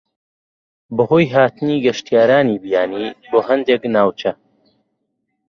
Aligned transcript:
بەهۆی 0.95 1.31
هاتنی 1.33 1.83
گەشتیارانی 1.85 2.61
بیانی 2.63 3.05
بۆ 3.29 3.39
هەندێک 3.47 3.83
ناوچە 3.95 4.31